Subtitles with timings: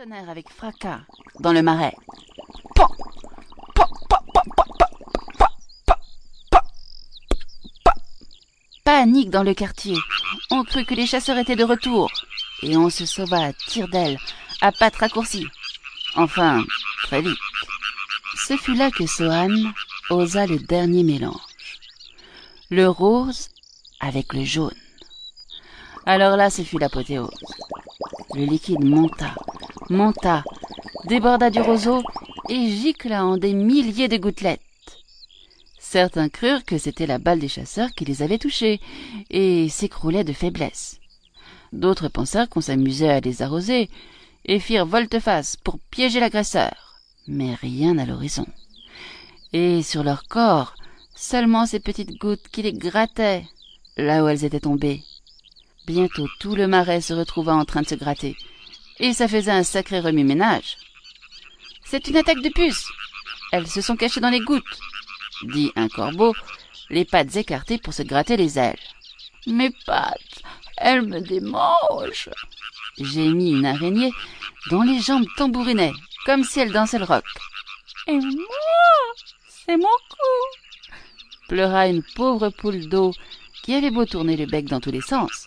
[0.00, 1.00] avec fracas
[1.40, 1.94] dans le marais.
[2.74, 2.86] Pan,
[3.74, 4.64] pan, pan, pan, pan,
[4.96, 5.54] pan, pan,
[5.86, 5.94] pan,
[6.50, 6.60] pan,
[7.84, 7.90] pan.
[8.82, 9.98] Panique dans le quartier.
[10.50, 12.10] On crut que les chasseurs étaient de retour.
[12.62, 14.16] Et on se sauva à tire d'aile,
[14.62, 15.48] à pattes raccourcies.
[16.16, 16.64] Enfin,
[17.02, 17.38] très vite.
[18.48, 19.54] Ce fut là que Sohan
[20.08, 21.36] osa le dernier mélange.
[22.70, 23.50] Le rose
[24.00, 24.72] avec le jaune.
[26.06, 27.28] Alors là, ce fut l'apothéose.
[28.34, 29.34] Le liquide monta,
[29.90, 30.44] monta,
[31.06, 32.02] déborda du roseau
[32.48, 34.60] et gicla en des milliers de gouttelettes.
[35.78, 38.80] Certains crurent que c'était la balle des chasseurs qui les avait touchés
[39.30, 41.00] et s'écroulaient de faiblesse.
[41.72, 43.90] D'autres pensèrent qu'on s'amusait à les arroser
[44.44, 47.00] et firent volte-face pour piéger l'agresseur.
[47.26, 48.46] Mais rien à l'horizon.
[49.52, 50.74] Et sur leur corps,
[51.16, 53.44] seulement ces petites gouttes qui les grattaient
[53.96, 55.02] là où elles étaient tombées.
[55.86, 58.36] Bientôt tout le marais se retrouva en train de se gratter,
[59.00, 60.76] et ça faisait un sacré remue-ménage.
[61.84, 62.88] C'est une attaque de puces.
[63.50, 64.78] Elles se sont cachées dans les gouttes,
[65.42, 66.34] dit un corbeau,
[66.90, 68.78] les pattes écartées pour se gratter les ailes.
[69.46, 70.42] Mes pattes,
[70.76, 72.30] elles me démangent,
[72.98, 74.12] gémit une araignée
[74.70, 75.94] dont les jambes tambourinaient,
[76.26, 77.24] comme si elle dansait le rock.
[78.06, 79.14] Et moi,
[79.48, 80.96] c'est mon cou,
[81.48, 83.12] pleura une pauvre poule d'eau
[83.62, 85.46] qui avait beau tourner le bec dans tous les sens,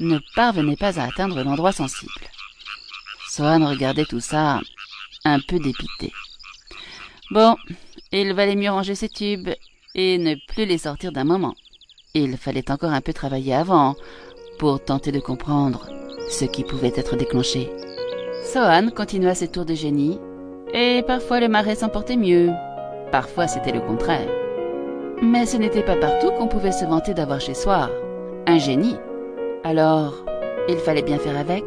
[0.00, 2.12] ne parvenait pas à atteindre l'endroit sensible.
[3.34, 4.60] Sohan regardait tout ça
[5.24, 6.12] un peu dépité.
[7.32, 7.56] Bon,
[8.12, 9.48] il valait mieux ranger ses tubes
[9.96, 11.54] et ne plus les sortir d'un moment.
[12.14, 13.96] Il fallait encore un peu travailler avant
[14.60, 15.88] pour tenter de comprendre
[16.30, 17.72] ce qui pouvait être déclenché.
[18.52, 20.20] Sohan continua ses tours de génie
[20.72, 22.50] et parfois le marais s'emportait mieux,
[23.10, 24.30] parfois c'était le contraire.
[25.22, 27.90] Mais ce n'était pas partout qu'on pouvait se vanter d'avoir chez soi
[28.46, 28.96] un génie.
[29.64, 30.24] Alors,
[30.68, 31.64] il fallait bien faire avec.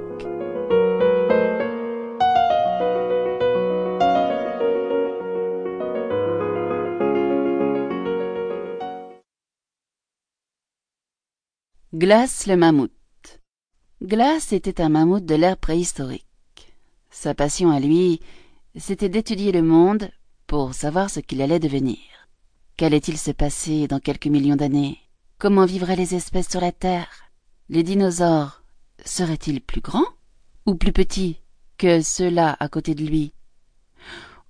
[11.98, 12.92] Glace le mammouth.
[14.04, 16.28] Glace était un mammouth de l'ère préhistorique.
[17.10, 18.20] Sa passion à lui,
[18.76, 20.12] c'était d'étudier le monde
[20.46, 21.98] pour savoir ce qu'il allait devenir.
[22.76, 25.00] Qu'allait-il se passer dans quelques millions d'années?
[25.40, 27.10] Comment vivraient les espèces sur la Terre?
[27.68, 28.62] Les dinosaures
[29.04, 30.14] seraient-ils plus grands
[30.68, 31.42] ou plus petits
[31.80, 33.34] que ceux-là à côté de lui?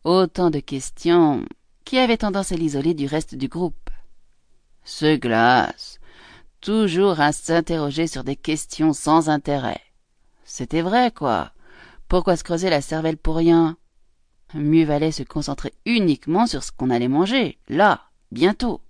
[0.03, 1.45] Autant de questions
[1.85, 3.89] qui avaient tendance à l'isoler du reste du groupe.
[4.83, 6.01] Ce glace,
[6.61, 9.81] toujours à s'interroger sur des questions sans intérêt.
[10.43, 11.51] C'était vrai, quoi.
[12.07, 13.77] Pourquoi se creuser la cervelle pour rien?
[14.53, 18.01] Mieux valait se concentrer uniquement sur ce qu'on allait manger, là,
[18.31, 18.81] bientôt,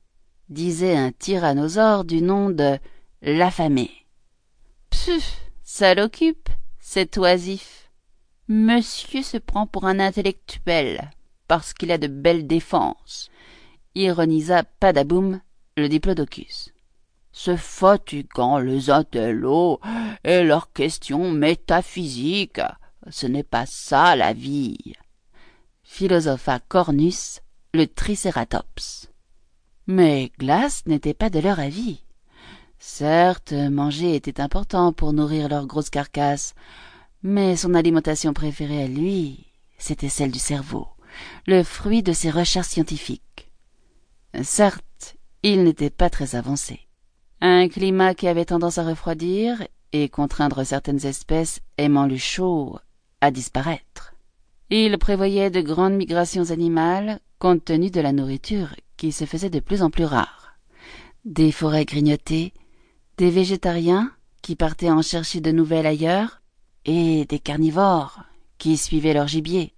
[0.49, 2.77] disait un tyrannosaure du nom de
[3.21, 3.89] l'affamé.
[4.91, 7.91] Pfff, ça l'occupe, cet oisif.
[8.47, 11.09] Monsieur se prend pour un intellectuel,
[11.47, 13.29] parce qu'il a de belles défenses,
[13.95, 15.41] ironisa Padaboum,
[15.75, 16.71] le diplodocus.
[17.39, 19.79] C'est fatigant les intellos
[20.23, 22.61] et leurs questions métaphysiques.
[23.11, 24.95] Ce n'est pas ça la vie.
[25.83, 27.41] Philosopha Cornus,
[27.75, 29.11] le tricératops.
[29.85, 32.01] Mais Glace n'était pas de leur avis.
[32.79, 36.55] Certes, manger était important pour nourrir leur grosse carcasse,
[37.21, 39.45] mais son alimentation préférée à lui,
[39.77, 40.87] c'était celle du cerveau,
[41.45, 43.51] le fruit de ses recherches scientifiques.
[44.41, 46.86] Certes, il n'était pas très avancé.
[47.41, 52.79] Un climat qui avait tendance à refroidir et contraindre certaines espèces aimant le chaud
[53.21, 54.13] à disparaître.
[54.69, 59.59] Il prévoyait de grandes migrations animales compte tenu de la nourriture qui se faisait de
[59.59, 60.57] plus en plus rare.
[61.25, 62.53] Des forêts grignotées,
[63.17, 64.11] des végétariens
[64.41, 66.41] qui partaient en chercher de nouvelles ailleurs,
[66.85, 68.23] et des carnivores
[68.57, 69.73] qui suivaient leur gibier.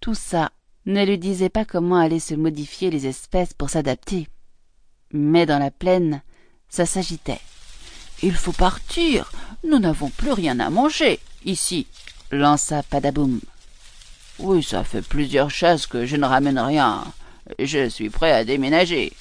[0.00, 0.50] Tout ça
[0.86, 4.28] ne lui disait pas comment allaient se modifier les espèces pour s'adapter.
[5.12, 6.22] Mais dans la plaine,
[6.68, 7.40] ça s'agitait.
[8.22, 9.30] Il faut partir.
[9.64, 11.86] Nous n'avons plus rien à manger, ici,
[12.30, 13.40] lança Padaboum.
[14.38, 17.04] Oui, ça fait plusieurs chasses que je ne ramène rien.
[17.58, 19.12] Je suis prêt à déménager,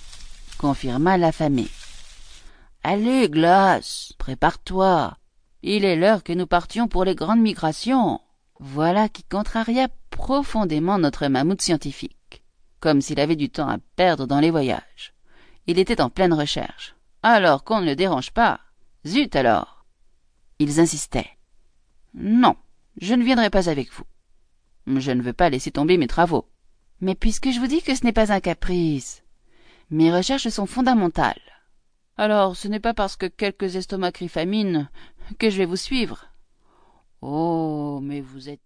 [0.57, 1.67] confirma l'affamé.
[2.83, 5.17] Allez, Glace, prépare-toi.
[5.63, 8.19] Il est l'heure que nous partions pour les grandes migrations.
[8.59, 12.43] Voilà qui contraria profondément notre mammouth scientifique,
[12.79, 15.13] comme s'il avait du temps à perdre dans les voyages.
[15.67, 16.95] Il était en pleine recherche.
[17.27, 18.59] Alors qu'on ne le dérange pas.
[19.03, 19.83] Zut alors.
[20.59, 21.31] Ils insistaient.
[22.13, 22.55] Non,
[23.01, 24.03] je ne viendrai pas avec vous.
[24.85, 26.45] Je ne veux pas laisser tomber mes travaux.
[27.01, 29.23] Mais puisque je vous dis que ce n'est pas un caprice,
[29.89, 31.41] mes recherches sont fondamentales.
[32.15, 34.85] Alors ce n'est pas parce que quelques estomacs crient
[35.39, 36.27] que je vais vous suivre.
[37.21, 38.61] Oh, mais vous êtes